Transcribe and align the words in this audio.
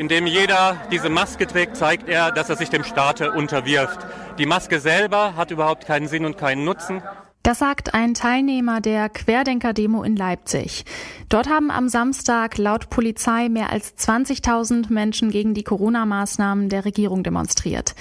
Indem 0.00 0.26
jeder 0.26 0.78
diese 0.90 1.10
Maske 1.10 1.46
trägt, 1.46 1.76
zeigt 1.76 2.08
er, 2.08 2.32
dass 2.32 2.48
er 2.48 2.56
sich 2.56 2.70
dem 2.70 2.84
Staate 2.84 3.32
unterwirft. 3.32 3.98
Die 4.38 4.46
Maske 4.46 4.80
selber 4.80 5.36
hat 5.36 5.50
überhaupt 5.50 5.84
keinen 5.84 6.08
Sinn 6.08 6.24
und 6.24 6.38
keinen 6.38 6.64
Nutzen. 6.64 7.02
Das 7.42 7.58
sagt 7.58 7.92
ein 7.92 8.14
Teilnehmer 8.14 8.80
der 8.80 9.10
Querdenker-Demo 9.10 10.02
in 10.02 10.16
Leipzig. 10.16 10.86
Dort 11.28 11.50
haben 11.50 11.70
am 11.70 11.90
Samstag 11.90 12.56
laut 12.56 12.88
Polizei 12.88 13.50
mehr 13.50 13.68
als 13.68 13.94
20.000 13.98 14.90
Menschen 14.90 15.30
gegen 15.30 15.52
die 15.52 15.64
Corona-Maßnahmen 15.64 16.70
der 16.70 16.86
Regierung 16.86 17.22
demonstriert. 17.22 17.94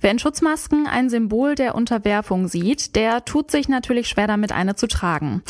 Wer 0.00 0.12
in 0.12 0.18
Schutzmasken 0.18 0.86
ein 0.86 1.10
Symbol 1.10 1.54
der 1.54 1.74
Unterwerfung 1.74 2.48
sieht, 2.48 2.96
der 2.96 3.24
tut 3.24 3.50
sich 3.50 3.68
natürlich 3.68 4.08
schwer 4.08 4.26
damit, 4.26 4.50
eine 4.50 4.74
zu 4.74 4.86
tragen. 4.86 5.42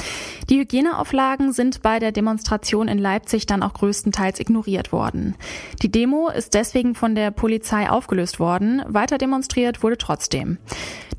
Die 0.48 0.58
Hygieneauflagen 0.58 1.52
sind 1.52 1.82
bei 1.82 2.00
der 2.00 2.10
Demonstration 2.10 2.88
in 2.88 2.98
Leipzig 2.98 3.46
dann 3.46 3.62
auch 3.62 3.74
größtenteils 3.74 4.40
ignoriert 4.40 4.90
worden. 4.90 5.36
Die 5.82 5.90
Demo 5.90 6.28
ist 6.28 6.54
deswegen 6.54 6.96
von 6.96 7.14
der 7.14 7.30
Polizei 7.30 7.88
aufgelöst 7.88 8.40
worden, 8.40 8.82
weiter 8.86 9.18
demonstriert 9.18 9.84
wurde 9.84 9.98
trotzdem. 9.98 10.58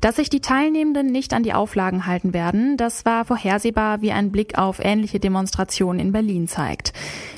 Dass 0.02 0.16
sich 0.16 0.28
die 0.28 0.40
Teilnehmenden 0.40 1.06
nicht 1.06 1.32
an 1.32 1.44
die 1.44 1.54
Auflagen 1.54 2.06
halten 2.06 2.34
werden, 2.34 2.76
das 2.76 3.04
war 3.04 3.24
vorhersehbar, 3.24 4.02
wie 4.02 4.10
ein 4.10 4.32
Blick 4.32 4.58
auf 4.58 4.84
ähnliche 4.84 5.20
Demonstrationen 5.20 6.00
in 6.00 6.10
Berlin 6.10 6.48
zeigt. 6.48 6.92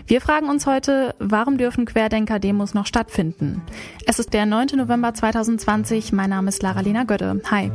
Wir 0.06 0.22
fragen 0.22 0.48
uns 0.48 0.66
heute, 0.66 1.14
warum 1.18 1.58
dürfen 1.58 1.84
Querdenker-Demos 1.84 2.72
noch 2.72 2.86
stattfinden? 2.86 3.60
Es 4.06 4.18
ist 4.18 4.32
der 4.32 4.46
9. 4.46 4.68
November 4.76 5.12
2020. 5.12 6.12
Mein 6.12 6.30
Name 6.30 6.48
ist 6.48 6.62
Lara-Lena 6.62 7.04
Götte. 7.04 7.38
Hi. 7.50 7.70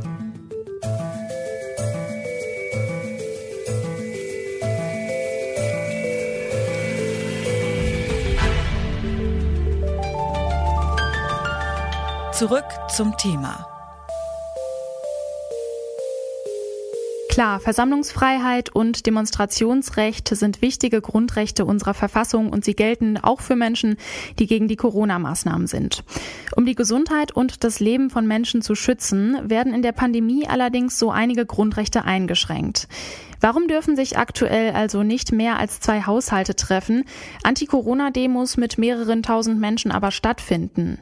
Zurück 12.32 12.64
zum 12.88 13.16
Thema. 13.18 13.69
Klar, 17.30 17.60
Versammlungsfreiheit 17.60 18.70
und 18.70 19.06
Demonstrationsrecht 19.06 20.26
sind 20.34 20.62
wichtige 20.62 21.00
Grundrechte 21.00 21.64
unserer 21.64 21.94
Verfassung 21.94 22.50
und 22.50 22.64
sie 22.64 22.74
gelten 22.74 23.18
auch 23.18 23.40
für 23.40 23.54
Menschen, 23.54 23.98
die 24.40 24.48
gegen 24.48 24.66
die 24.66 24.74
Corona-Maßnahmen 24.74 25.68
sind. 25.68 26.02
Um 26.56 26.66
die 26.66 26.74
Gesundheit 26.74 27.30
und 27.30 27.62
das 27.62 27.78
Leben 27.78 28.10
von 28.10 28.26
Menschen 28.26 28.62
zu 28.62 28.74
schützen, 28.74 29.48
werden 29.48 29.72
in 29.72 29.82
der 29.82 29.92
Pandemie 29.92 30.48
allerdings 30.48 30.98
so 30.98 31.12
einige 31.12 31.46
Grundrechte 31.46 32.04
eingeschränkt. 32.04 32.88
Warum 33.40 33.68
dürfen 33.68 33.94
sich 33.94 34.18
aktuell 34.18 34.72
also 34.72 35.04
nicht 35.04 35.30
mehr 35.30 35.56
als 35.60 35.78
zwei 35.78 36.02
Haushalte 36.02 36.56
treffen, 36.56 37.04
Anti-Corona-Demos 37.44 38.56
mit 38.56 38.76
mehreren 38.76 39.22
tausend 39.22 39.60
Menschen 39.60 39.92
aber 39.92 40.10
stattfinden? 40.10 40.98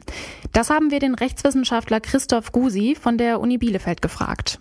Das 0.53 0.69
haben 0.69 0.91
wir 0.91 0.99
den 0.99 1.15
Rechtswissenschaftler 1.15 1.99
Christoph 1.99 2.51
Gusi 2.51 2.95
von 2.95 3.17
der 3.17 3.41
Uni 3.41 3.57
Bielefeld 3.57 4.03
gefragt. 4.03 4.59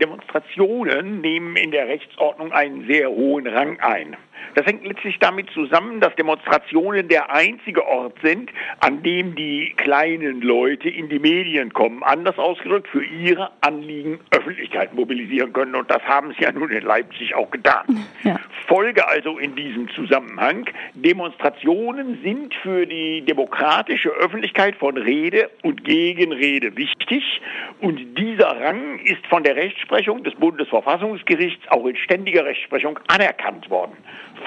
Demonstrationen 0.00 1.20
nehmen 1.20 1.56
in 1.56 1.70
der 1.70 1.88
Rechtsordnung 1.88 2.52
einen 2.52 2.86
sehr 2.86 3.08
hohen 3.08 3.46
Rang 3.46 3.80
ein. 3.80 4.16
Das 4.54 4.66
hängt 4.66 4.86
letztlich 4.86 5.18
damit 5.18 5.50
zusammen, 5.50 6.00
dass 6.00 6.14
Demonstrationen 6.16 7.08
der 7.08 7.32
einzige 7.32 7.86
Ort 7.86 8.16
sind, 8.22 8.50
an 8.80 9.02
dem 9.02 9.34
die 9.34 9.74
kleinen 9.76 10.40
Leute 10.40 10.88
in 10.88 11.08
die 11.08 11.18
Medien 11.18 11.72
kommen, 11.72 12.02
anders 12.02 12.38
ausgedrückt, 12.38 12.88
für 12.88 13.04
ihre 13.04 13.50
Anliegen 13.60 14.18
Öffentlichkeit 14.30 14.94
mobilisieren 14.94 15.52
können. 15.52 15.74
Und 15.74 15.90
das 15.90 16.02
haben 16.02 16.34
sie 16.36 16.44
ja 16.44 16.52
nun 16.52 16.70
in 16.70 16.82
Leipzig 16.82 17.34
auch 17.34 17.50
getan. 17.50 18.06
Ja. 18.24 18.38
Folge 18.66 19.06
also 19.06 19.38
in 19.38 19.54
diesem 19.54 19.88
Zusammenhang, 19.90 20.68
Demonstrationen 20.94 22.20
sind 22.22 22.54
für 22.54 22.86
die 22.86 23.22
demokratische 23.22 24.08
Öffentlichkeit 24.10 24.76
von 24.76 24.96
Rede 24.96 25.50
und 25.62 25.84
Gegenrede 25.84 26.76
wichtig. 26.76 27.40
Und 27.80 28.18
dieser 28.18 28.60
Rang 28.60 28.98
ist 29.00 29.24
von 29.26 29.42
der 29.42 29.56
Rechtsprechung 29.56 30.24
des 30.24 30.34
Bundesverfassungsgerichts 30.34 31.68
auch 31.68 31.86
in 31.86 31.96
ständiger 31.96 32.44
Rechtsprechung 32.44 32.98
anerkannt 33.08 33.70
worden. 33.70 33.96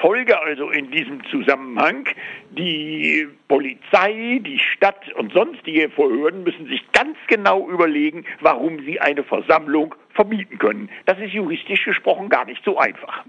Folge 0.00 0.40
also 0.40 0.70
in 0.70 0.90
diesem 0.90 1.24
Zusammenhang, 1.30 2.06
die 2.50 3.28
Polizei, 3.48 4.40
die 4.44 4.58
Stadt 4.58 5.12
und 5.14 5.32
sonstige 5.32 5.88
Behörden 5.88 6.42
müssen 6.44 6.66
sich 6.66 6.80
ganz 6.92 7.16
genau 7.28 7.68
überlegen, 7.68 8.24
warum 8.40 8.84
sie 8.84 9.00
eine 9.00 9.24
Versammlung 9.24 9.94
verbieten 10.10 10.58
können. 10.58 10.90
Das 11.06 11.18
ist 11.18 11.32
juristisch 11.32 11.84
gesprochen 11.84 12.28
gar 12.28 12.44
nicht 12.44 12.62
so 12.64 12.78
einfach. 12.78 13.24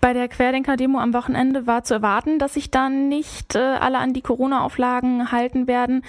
Bei 0.00 0.14
der 0.14 0.28
Querdenker-Demo 0.28 0.98
am 0.98 1.12
Wochenende 1.12 1.66
war 1.66 1.84
zu 1.84 1.92
erwarten, 1.92 2.38
dass 2.38 2.54
sich 2.54 2.70
dann 2.70 3.10
nicht 3.10 3.54
äh, 3.54 3.58
alle 3.58 3.98
an 3.98 4.14
die 4.14 4.22
Corona-Auflagen 4.22 5.30
halten 5.30 5.66
werden. 5.66 6.02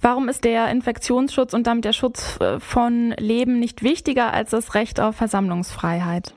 Warum 0.00 0.30
ist 0.30 0.44
der 0.44 0.70
Infektionsschutz 0.70 1.52
und 1.52 1.66
damit 1.66 1.84
der 1.84 1.92
Schutz 1.92 2.40
äh, 2.40 2.58
von 2.58 3.10
Leben 3.18 3.58
nicht 3.58 3.82
wichtiger 3.82 4.32
als 4.32 4.50
das 4.50 4.74
Recht 4.74 4.98
auf 4.98 5.16
Versammlungsfreiheit? 5.16 6.34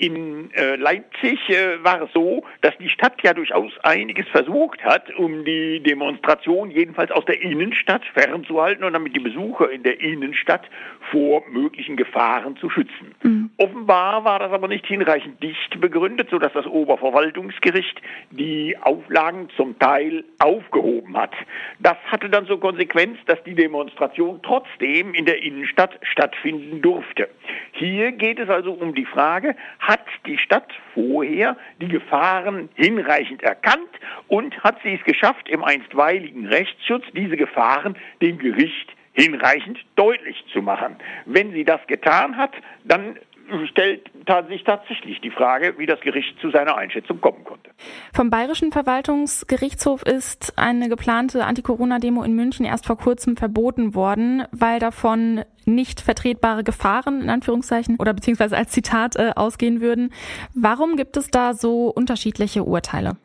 In 0.00 0.52
äh, 0.52 0.76
Leipzig 0.76 1.40
äh, 1.50 1.82
war 1.82 2.02
es 2.02 2.12
so, 2.14 2.44
dass 2.60 2.72
die 2.78 2.88
Stadt 2.88 3.20
ja 3.24 3.34
durchaus 3.34 3.72
einiges 3.82 4.28
versucht 4.28 4.80
hat, 4.84 5.12
um 5.16 5.44
die 5.44 5.80
Demonstration 5.80 6.70
jedenfalls 6.70 7.10
aus 7.10 7.24
der 7.24 7.42
Innenstadt 7.42 8.04
fernzuhalten 8.14 8.84
und 8.84 8.92
damit 8.92 9.16
die 9.16 9.20
Besucher 9.20 9.68
in 9.72 9.82
der 9.82 10.00
Innenstadt 10.00 10.70
vor 11.10 11.42
möglichen 11.50 11.96
Gefahren 11.96 12.56
zu 12.58 12.70
schützen. 12.70 13.12
Mhm. 13.24 13.50
Offenbar 13.56 14.24
war 14.24 14.38
das 14.38 14.52
aber 14.52 14.68
nicht 14.68 14.86
hinreichend 14.86 15.42
dicht 15.42 15.80
begründet, 15.80 16.28
sodass 16.30 16.52
das 16.52 16.66
Oberverwaltungsgericht 16.66 18.00
die 18.30 18.76
Auflagen 18.80 19.48
zum 19.56 19.80
Teil 19.80 20.22
aufgehoben 20.38 21.16
hat. 21.16 21.32
Das 21.80 21.96
hatte 22.06 22.30
dann 22.30 22.46
zur 22.46 22.60
Konsequenz, 22.60 23.18
dass 23.26 23.42
die 23.42 23.56
Demonstration 23.56 24.38
trotzdem 24.44 25.12
in 25.14 25.24
der 25.24 25.42
Innenstadt 25.42 25.98
stattfinden 26.02 26.82
durfte. 26.82 27.28
Hier 27.72 28.12
geht 28.12 28.38
es 28.38 28.48
also 28.48 28.72
um 28.72 28.94
die 28.94 29.04
Frage, 29.04 29.56
hat 29.88 30.04
die 30.26 30.36
Stadt 30.36 30.70
vorher 30.92 31.56
die 31.80 31.88
Gefahren 31.88 32.68
hinreichend 32.74 33.42
erkannt 33.42 33.88
und 34.28 34.62
hat 34.62 34.76
sie 34.84 34.94
es 34.94 35.04
geschafft, 35.04 35.48
im 35.48 35.64
einstweiligen 35.64 36.46
Rechtsschutz 36.46 37.04
diese 37.14 37.38
Gefahren 37.38 37.96
dem 38.20 38.38
Gericht 38.38 38.92
hinreichend 39.14 39.78
deutlich 39.96 40.44
zu 40.52 40.60
machen. 40.60 40.96
Wenn 41.24 41.52
sie 41.52 41.64
das 41.64 41.80
getan 41.86 42.36
hat, 42.36 42.52
dann 42.84 43.18
stellt 43.66 44.10
sich 44.48 44.64
tatsächlich 44.64 45.20
die 45.20 45.30
Frage, 45.30 45.74
wie 45.78 45.86
das 45.86 46.00
Gericht 46.00 46.38
zu 46.40 46.50
seiner 46.50 46.76
Einschätzung 46.76 47.20
kommen 47.20 47.44
konnte. 47.44 47.70
Vom 48.12 48.30
Bayerischen 48.30 48.72
Verwaltungsgerichtshof 48.72 50.02
ist 50.02 50.54
eine 50.56 50.88
geplante 50.88 51.44
Anti-Corona-Demo 51.44 52.22
in 52.22 52.34
München 52.34 52.64
erst 52.64 52.86
vor 52.86 52.98
kurzem 52.98 53.36
verboten 53.36 53.94
worden, 53.94 54.44
weil 54.52 54.78
davon 54.78 55.44
nicht 55.64 56.00
vertretbare 56.00 56.64
Gefahren 56.64 57.22
in 57.22 57.30
Anführungszeichen 57.30 57.96
oder 57.98 58.14
beziehungsweise 58.14 58.56
als 58.56 58.70
Zitat 58.70 59.16
äh, 59.16 59.32
ausgehen 59.34 59.80
würden. 59.80 60.12
Warum 60.54 60.96
gibt 60.96 61.16
es 61.16 61.30
da 61.30 61.54
so 61.54 61.88
unterschiedliche 61.88 62.64
Urteile? 62.64 63.16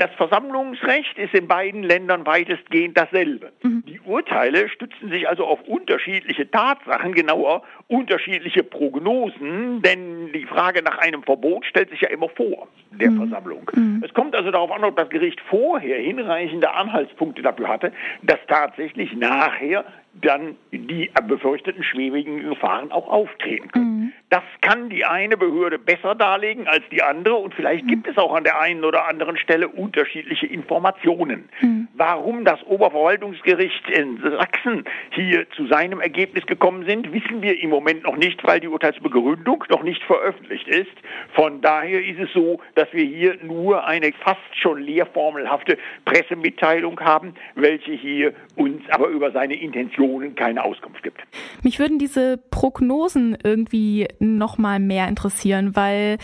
Das 0.00 0.10
Versammlungsrecht 0.12 1.18
ist 1.18 1.34
in 1.34 1.46
beiden 1.46 1.82
Ländern 1.82 2.24
weitestgehend 2.24 2.96
dasselbe. 2.96 3.52
Mhm. 3.62 3.84
Die 3.86 4.00
Urteile 4.00 4.70
stützen 4.70 5.10
sich 5.10 5.28
also 5.28 5.44
auf 5.44 5.60
unterschiedliche 5.68 6.50
Tatsachen, 6.50 7.12
genauer 7.12 7.64
unterschiedliche 7.86 8.62
Prognosen, 8.62 9.82
denn 9.82 10.32
die 10.32 10.46
Frage 10.46 10.80
nach 10.80 10.96
einem 10.96 11.22
Verbot 11.22 11.66
stellt 11.66 11.90
sich 11.90 12.00
ja 12.00 12.08
immer 12.08 12.30
vor 12.30 12.68
der 12.92 13.10
mhm. 13.10 13.18
Versammlung. 13.18 13.70
Mhm. 13.74 14.02
Es 14.02 14.14
kommt 14.14 14.34
also 14.34 14.50
darauf 14.50 14.72
an, 14.72 14.84
ob 14.84 14.96
das 14.96 15.10
Gericht 15.10 15.38
vorher 15.50 15.98
hinreichende 15.98 16.72
Anhaltspunkte 16.72 17.42
dafür 17.42 17.68
hatte, 17.68 17.92
dass 18.22 18.38
tatsächlich 18.48 19.14
nachher 19.14 19.84
dann 20.14 20.56
die 20.72 21.10
befürchteten 21.28 21.84
schwierigen 21.84 22.48
Gefahren 22.48 22.90
auch 22.90 23.06
auftreten 23.06 23.70
können. 23.70 23.89
Mhm. 24.30 24.36
Das 24.36 24.42
kann 24.60 24.90
die 24.90 25.04
eine 25.04 25.36
Behörde 25.36 25.78
besser 25.78 26.14
darlegen 26.14 26.68
als 26.68 26.84
die 26.90 27.02
andere 27.02 27.36
und 27.36 27.54
vielleicht 27.54 27.86
gibt 27.88 28.06
es 28.06 28.16
auch 28.16 28.34
an 28.34 28.44
der 28.44 28.60
einen 28.60 28.84
oder 28.84 29.08
anderen 29.08 29.36
Stelle 29.36 29.68
unterschiedliche 29.68 30.46
Informationen. 30.46 31.48
Mhm. 31.60 31.88
Warum 31.94 32.44
das 32.44 32.62
Oberverwaltungsgericht 32.64 33.88
in 33.90 34.20
Sachsen 34.22 34.84
hier 35.10 35.48
zu 35.50 35.66
seinem 35.66 36.00
Ergebnis 36.00 36.46
gekommen 36.46 36.84
sind, 36.86 37.12
wissen 37.12 37.42
wir 37.42 37.60
im 37.60 37.70
Moment 37.70 38.04
noch 38.04 38.16
nicht, 38.16 38.42
weil 38.44 38.60
die 38.60 38.68
Urteilsbegründung 38.68 39.64
noch 39.68 39.82
nicht 39.82 40.02
veröffentlicht 40.04 40.68
ist. 40.68 40.90
Von 41.34 41.60
daher 41.60 42.04
ist 42.04 42.20
es 42.20 42.32
so, 42.32 42.60
dass 42.74 42.92
wir 42.92 43.04
hier 43.04 43.36
nur 43.42 43.86
eine 43.86 44.12
fast 44.12 44.40
schon 44.60 44.80
leerformelhafte 44.80 45.78
Pressemitteilung 46.04 47.00
haben, 47.00 47.34
welche 47.54 47.92
hier 47.92 48.32
uns 48.56 48.82
aber 48.90 49.08
über 49.08 49.32
seine 49.32 49.54
Intention 49.54 50.20
Informationen 50.20 50.34
keine 50.34 50.64
Auskunft 50.64 51.02
gibt. 51.02 51.20
Mich 51.62 51.78
würden 51.78 51.98
diese 51.98 52.38
Prognosen 52.50 53.36
irgendwie 53.42 54.08
noch 54.20 54.58
mal 54.58 54.78
mehr 54.78 55.08
interessieren, 55.08 55.74
weil 55.74 56.18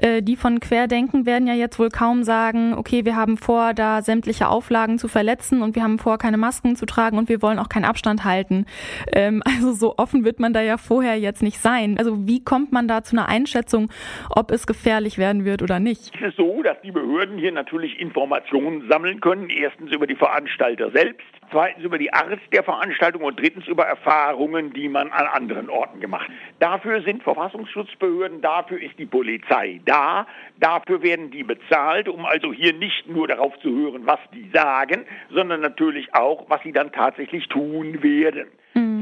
äh, 0.00 0.22
die 0.22 0.36
von 0.36 0.58
Querdenken 0.58 1.26
werden 1.26 1.46
ja 1.46 1.54
jetzt 1.54 1.78
wohl 1.78 1.90
kaum 1.90 2.22
sagen, 2.24 2.74
okay, 2.74 3.04
wir 3.04 3.14
haben 3.14 3.36
vor, 3.36 3.74
da 3.74 4.00
sämtliche 4.00 4.48
Auflagen 4.48 4.98
zu 4.98 5.06
verletzen 5.06 5.62
und 5.62 5.76
wir 5.76 5.82
haben 5.82 5.98
vor, 5.98 6.16
keine 6.16 6.38
Masken 6.38 6.76
zu 6.76 6.86
tragen 6.86 7.18
und 7.18 7.28
wir 7.28 7.42
wollen 7.42 7.58
auch 7.58 7.68
keinen 7.68 7.84
Abstand 7.84 8.24
halten. 8.24 8.64
Ähm, 9.12 9.42
also 9.46 9.72
so 9.72 9.94
offen 9.98 10.24
wird 10.24 10.40
man 10.40 10.52
da 10.52 10.62
ja 10.62 10.78
vorher 10.78 11.18
jetzt 11.18 11.42
nicht 11.42 11.58
sein. 11.58 11.98
Also 11.98 12.26
wie 12.26 12.42
kommt 12.42 12.72
man 12.72 12.88
da 12.88 13.02
zu 13.02 13.16
einer 13.16 13.28
Einschätzung, 13.28 13.90
ob 14.30 14.50
es 14.50 14.66
gefährlich 14.66 15.18
werden 15.18 15.44
wird 15.44 15.62
oder 15.62 15.78
nicht? 15.78 16.12
Es 16.14 16.28
ist 16.28 16.36
so, 16.36 16.62
dass 16.62 16.80
die 16.82 16.90
Behörden 16.90 17.38
hier 17.38 17.52
natürlich 17.52 18.00
Informationen 18.00 18.88
sammeln 18.88 19.20
können. 19.20 19.50
Erstens 19.50 19.92
über 19.92 20.06
die 20.06 20.16
Veranstalter 20.16 20.90
selbst, 20.90 21.26
zweitens 21.52 21.84
über 21.84 21.98
die 21.98 22.12
Art 22.12 22.40
der 22.52 22.64
Veranstaltung 22.64 23.22
und 23.22 23.38
drittens 23.38 23.66
über 23.68 23.84
Erfahrungen, 23.84 24.72
die 24.72 24.88
man 24.88 25.12
an 25.12 25.26
anderen 25.26 25.68
Orten 25.68 26.00
gemacht 26.00 26.28
hat. 26.28 26.34
Dafür 26.58 27.02
sind 27.02 27.22
Verfassungsschutzbehörden, 27.22 28.40
dafür 28.40 28.80
ist 28.80 28.98
die 28.98 29.06
Polizei 29.06 29.80
da, 29.84 30.26
dafür 30.58 31.02
werden 31.02 31.30
die 31.30 31.44
bezahlt, 31.44 32.08
um 32.08 32.24
also 32.24 32.52
hier 32.52 32.72
nicht 32.72 33.06
nur 33.08 33.28
darauf 33.28 33.56
zu 33.60 33.70
hören, 33.70 34.06
was 34.06 34.18
die 34.32 34.50
sagen, 34.52 35.04
sondern 35.30 35.60
natürlich 35.60 36.14
auch, 36.14 36.48
was 36.48 36.62
sie 36.62 36.72
dann 36.72 36.90
tatsächlich 36.90 37.46
tun 37.48 38.02
werden. 38.02 38.48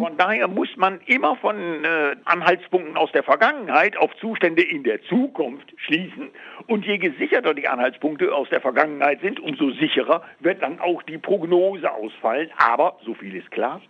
Mhm. 0.00 0.04
Von 0.04 0.16
daher 0.16 0.48
muss 0.48 0.68
man 0.76 1.00
immer 1.06 1.36
von 1.36 1.56
äh, 1.84 2.16
Anhaltspunkten 2.24 2.96
aus 2.96 3.12
der 3.12 3.22
Vergangenheit 3.22 3.96
auf 3.96 4.10
Zustände 4.16 4.62
in 4.62 4.82
der 4.82 5.02
Zukunft 5.02 5.72
schließen. 5.76 6.30
Und 6.66 6.84
je 6.86 6.98
gesicherter 6.98 7.54
die 7.54 7.68
Anhaltspunkte 7.68 8.34
aus 8.34 8.48
der 8.48 8.60
Vergangenheit 8.60 9.20
sind, 9.20 9.40
umso 9.40 9.70
sicherer 9.72 10.22
wird 10.40 10.62
dann 10.62 10.80
auch 10.80 11.02
die 11.02 11.18
Prognose 11.18 11.90
ausfallen. 11.92 12.50
Aber, 12.56 12.98
so 13.04 13.14
viel 13.14 13.36
ist 13.36 13.50
klar, 13.50 13.80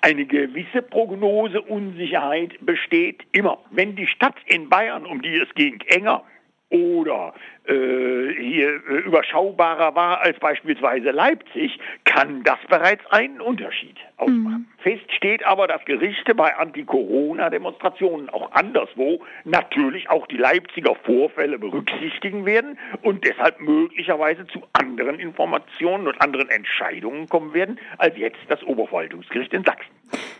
eine 0.00 0.24
gewisse 0.24 0.82
Prognoseunsicherheit 0.82 2.54
besteht 2.64 3.22
immer. 3.32 3.58
Wenn 3.70 3.96
die 3.96 4.06
Stadt 4.06 4.36
in 4.46 4.68
Bayern, 4.68 5.04
um 5.04 5.20
die 5.20 5.34
es 5.34 5.52
ging, 5.54 5.80
enger 5.88 6.24
oder 6.70 7.34
äh, 7.66 8.34
hier 8.34 8.80
äh, 8.88 8.98
überschaubarer 9.06 9.94
war 9.94 10.20
als 10.20 10.38
beispielsweise 10.38 11.10
Leipzig, 11.10 11.78
kann 12.04 12.42
das 12.42 12.58
bereits 12.68 13.04
einen 13.10 13.40
Unterschied 13.40 13.96
ausmachen. 14.16 14.66
Mhm. 14.68 14.77
Fest 14.80 15.12
steht 15.12 15.44
aber, 15.44 15.66
dass 15.66 15.84
Gerichte 15.84 16.36
bei 16.36 16.56
Anti-Corona-Demonstrationen 16.56 18.28
auch 18.30 18.52
anderswo 18.52 19.20
natürlich 19.44 20.08
auch 20.08 20.28
die 20.28 20.36
Leipziger 20.36 20.94
Vorfälle 21.04 21.58
berücksichtigen 21.58 22.46
werden 22.46 22.78
und 23.02 23.24
deshalb 23.24 23.60
möglicherweise 23.60 24.46
zu 24.46 24.62
anderen 24.74 25.18
Informationen 25.18 26.06
und 26.06 26.20
anderen 26.20 26.48
Entscheidungen 26.48 27.28
kommen 27.28 27.54
werden 27.54 27.80
als 27.98 28.16
jetzt 28.16 28.38
das 28.48 28.62
Oberverwaltungsgericht 28.62 29.52
in 29.52 29.64
Sachsen. 29.64 29.90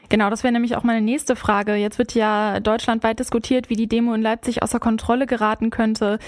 Genau, 0.09 0.31
das 0.31 0.43
wäre 0.45 0.53
nämlich 0.53 0.77
auch 0.77 0.85
meine 0.85 1.03
nächste 1.03 1.37
Frage. 1.37 1.75
Jetzt 1.75 1.99
wird 1.99 2.15
ja 2.15 2.61
deutschlandweit 2.61 3.19
diskutiert, 3.19 3.69
wie 3.69 3.75
die 3.75 3.89
Demo 3.89 4.15
in 4.15 4.23
Leipzig 4.23 4.63
außer 4.63 4.79
Kontrolle 4.79 5.27
geraten 5.27 5.69
könnte. 5.69 6.19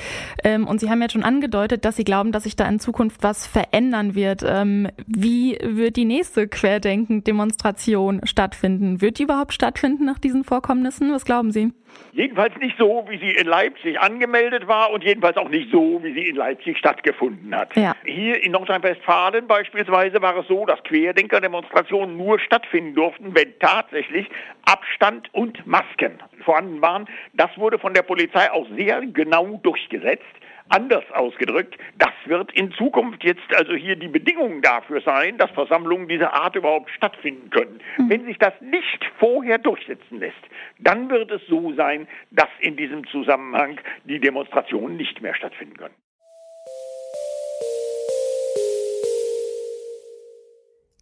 Ähm, 0.44 0.66
und 0.66 0.80
Sie 0.80 0.90
haben 0.90 1.00
jetzt 1.00 1.12
schon 1.12 1.22
angedeutet, 1.22 1.86
dass 1.86 1.96
Sie 1.96 2.04
glauben, 2.04 2.32
dass 2.32 2.42
sich 2.42 2.56
da 2.56 2.68
in 2.68 2.80
Zukunft 2.80 3.22
was 3.22 3.46
verändern 3.46 4.14
wird. 4.14 4.44
Ähm, 4.46 4.88
wie 5.06 5.56
wird 5.62 5.96
die 5.96 6.04
nächste 6.04 6.46
Querdenken-Demonstration 6.46 7.99
stattfinden? 8.24 9.00
Wird 9.00 9.18
die 9.18 9.24
überhaupt 9.24 9.52
stattfinden 9.52 10.04
nach 10.04 10.18
diesen 10.18 10.44
Vorkommnissen? 10.44 11.12
Was 11.12 11.24
glauben 11.24 11.50
Sie? 11.52 11.72
Jedenfalls 12.12 12.56
nicht 12.58 12.76
so, 12.78 13.04
wie 13.08 13.18
sie 13.18 13.32
in 13.32 13.46
Leipzig 13.46 14.00
angemeldet 14.00 14.66
war 14.66 14.90
und 14.90 15.04
jedenfalls 15.04 15.36
auch 15.36 15.48
nicht 15.48 15.70
so, 15.70 16.00
wie 16.02 16.12
sie 16.12 16.28
in 16.28 16.36
Leipzig 16.36 16.78
stattgefunden 16.78 17.54
hat. 17.54 17.76
Ja. 17.76 17.94
Hier 18.04 18.42
in 18.42 18.52
Nordrhein-Westfalen 18.52 19.46
beispielsweise 19.46 20.20
war 20.22 20.36
es 20.36 20.46
so, 20.48 20.66
dass 20.66 20.82
Querdenker-Demonstrationen 20.84 22.16
nur 22.16 22.38
stattfinden 22.40 22.94
durften, 22.94 23.34
wenn 23.34 23.58
tatsächlich 23.58 24.28
Abstand 24.64 25.32
und 25.32 25.66
Masken 25.66 26.18
vorhanden 26.44 26.82
waren. 26.82 27.06
Das 27.34 27.50
wurde 27.56 27.78
von 27.78 27.94
der 27.94 28.02
Polizei 28.02 28.50
auch 28.50 28.66
sehr 28.76 29.02
genau 29.06 29.60
durchgesetzt. 29.62 30.24
Anders 30.70 31.04
ausgedrückt, 31.12 31.76
das 31.98 32.12
wird 32.26 32.52
in 32.52 32.70
Zukunft 32.72 33.24
jetzt 33.24 33.54
also 33.56 33.74
hier 33.74 33.96
die 33.96 34.06
Bedingung 34.06 34.62
dafür 34.62 35.00
sein, 35.00 35.36
dass 35.36 35.50
Versammlungen 35.50 36.06
dieser 36.06 36.32
Art 36.32 36.54
überhaupt 36.54 36.90
stattfinden 36.90 37.50
können. 37.50 37.80
Mhm. 37.98 38.08
Wenn 38.08 38.24
sich 38.24 38.38
das 38.38 38.52
nicht 38.60 39.04
vorher 39.18 39.58
durchsetzen 39.58 40.20
lässt, 40.20 40.38
dann 40.78 41.10
wird 41.10 41.32
es 41.32 41.44
so 41.48 41.72
sein, 41.74 42.06
dass 42.30 42.48
in 42.60 42.76
diesem 42.76 43.04
Zusammenhang 43.08 43.80
die 44.04 44.20
Demonstrationen 44.20 44.96
nicht 44.96 45.20
mehr 45.20 45.34
stattfinden 45.34 45.76
können. 45.76 45.94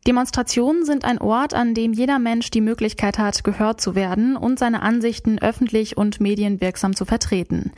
Demonstrationen 0.09 0.87
sind 0.87 1.05
ein 1.05 1.19
Ort, 1.19 1.53
an 1.53 1.75
dem 1.75 1.93
jeder 1.93 2.19
Mensch 2.19 2.51
die 2.51 2.63
Möglichkeit 2.63 3.19
hat, 3.19 3.45
gehört 3.45 3.79
zu 3.79 3.95
werden 3.95 4.39
und 4.39 4.59
seine 4.59 4.81
Ansichten 4.81 5.39
öffentlich 5.39 5.99
und 5.99 6.19
medienwirksam 6.19 6.97
zu 6.97 7.05
vertreten. 7.05 7.73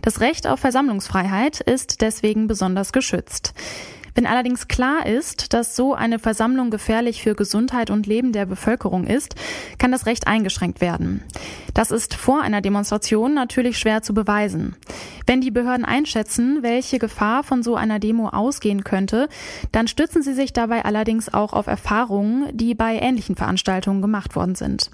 Das 0.00 0.20
Recht 0.20 0.46
auf 0.46 0.60
Versammlungsfreiheit 0.60 1.60
ist 1.60 2.00
deswegen 2.00 2.46
besonders 2.46 2.94
geschützt. 2.94 3.52
Wenn 4.14 4.26
allerdings 4.26 4.66
klar 4.68 5.04
ist, 5.04 5.52
dass 5.52 5.76
so 5.76 5.92
eine 5.92 6.18
Versammlung 6.18 6.70
gefährlich 6.70 7.20
für 7.20 7.34
Gesundheit 7.34 7.90
und 7.90 8.06
Leben 8.06 8.32
der 8.32 8.46
Bevölkerung 8.46 9.06
ist, 9.06 9.34
kann 9.76 9.92
das 9.92 10.06
Recht 10.06 10.26
eingeschränkt 10.26 10.80
werden. 10.80 11.22
Das 11.74 11.90
ist 11.90 12.14
vor 12.14 12.40
einer 12.40 12.62
Demonstration 12.62 13.34
natürlich 13.34 13.76
schwer 13.76 14.02
zu 14.02 14.14
beweisen. 14.14 14.76
Wenn 15.26 15.40
die 15.40 15.50
Behörden 15.50 15.84
einschätzen, 15.84 16.58
welche 16.62 16.98
Gefahr 16.98 17.42
von 17.44 17.62
so 17.62 17.76
einer 17.76 17.98
Demo 17.98 18.28
ausgehen 18.28 18.84
könnte, 18.84 19.28
dann 19.72 19.88
stützen 19.88 20.22
sie 20.22 20.34
sich 20.34 20.52
dabei 20.52 20.84
allerdings 20.84 21.32
auch 21.32 21.52
auf 21.52 21.66
Erfahrungen, 21.66 22.48
die 22.52 22.74
bei 22.74 22.98
ähnlichen 22.98 23.36
Veranstaltungen 23.36 24.02
gemacht 24.02 24.36
worden 24.36 24.54
sind. 24.54 24.90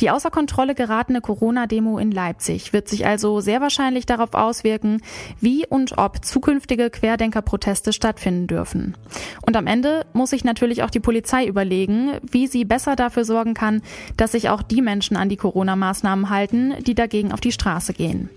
Die 0.00 0.10
außer 0.10 0.30
Kontrolle 0.30 0.74
geratene 0.74 1.20
Corona-Demo 1.20 1.98
in 1.98 2.10
Leipzig 2.10 2.72
wird 2.72 2.88
sich 2.88 3.06
also 3.06 3.40
sehr 3.40 3.60
wahrscheinlich 3.60 4.06
darauf 4.06 4.34
auswirken, 4.34 5.00
wie 5.40 5.66
und 5.66 5.98
ob 5.98 6.24
zukünftige 6.24 6.90
Querdenkerproteste 6.90 7.92
stattfinden 7.92 8.46
dürfen. 8.46 8.96
Und 9.46 9.56
am 9.56 9.66
Ende 9.66 10.06
muss 10.12 10.30
sich 10.30 10.44
natürlich 10.44 10.82
auch 10.82 10.90
die 10.90 11.00
Polizei 11.00 11.46
überlegen, 11.46 12.12
wie 12.22 12.46
sie 12.46 12.64
besser 12.64 12.96
dafür 12.96 13.24
sorgen 13.24 13.54
kann, 13.54 13.82
dass 14.16 14.32
sich 14.32 14.48
auch 14.48 14.62
die 14.62 14.82
Menschen 14.82 15.16
an 15.16 15.28
die 15.28 15.36
Corona-Maßnahmen 15.36 16.30
halten, 16.30 16.74
die 16.86 16.94
dagegen 16.94 17.32
auf 17.32 17.40
die 17.40 17.52
Straße 17.52 17.92
gehen. 17.92 18.30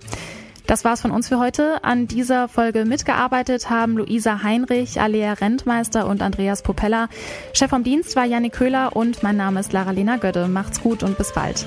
Das 0.68 0.84
war's 0.84 1.02
von 1.02 1.12
uns 1.12 1.30
für 1.30 1.40
heute. 1.40 1.82
An 1.86 2.08
dieser 2.08 2.50
Folge 2.50 2.84
mitgearbeitet 2.84 3.70
haben 3.70 3.96
Luisa 3.96 4.44
Heinrich, 4.44 5.00
Alea 5.00 5.34
Rentmeister 5.34 6.06
und 6.08 6.22
Andreas 6.22 6.62
Popella. 6.62 7.08
Chef 7.54 7.70
vom 7.70 7.84
Dienst 7.84 8.18
war 8.18 8.26
Janik 8.26 8.52
Köhler 8.52 8.94
und 8.94 9.24
mein 9.24 9.38
Name 9.38 9.62
ist 9.62 9.72
Lara-Lena 9.72 10.18
Gödde. 10.18 10.50
Macht's 10.50 10.82
gut 10.82 11.04
und 11.04 11.18
bis 11.18 11.34
bald. 11.34 11.66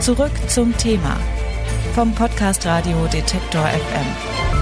Zurück 0.00 0.32
zum 0.48 0.76
Thema 0.76 1.16
vom 1.94 2.12
Podcast 2.12 2.66
Radio 2.66 3.06
Detektor 3.06 3.64
FM. 3.64 4.53